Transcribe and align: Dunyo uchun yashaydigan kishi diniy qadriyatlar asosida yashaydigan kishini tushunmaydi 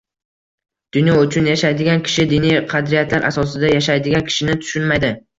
Dunyo 0.95 1.17
uchun 1.25 1.49
yashaydigan 1.49 1.99
kishi 2.07 2.25
diniy 2.31 2.57
qadriyatlar 2.71 3.27
asosida 3.29 3.69
yashaydigan 3.73 4.25
kishini 4.31 4.57
tushunmaydi 4.65 5.13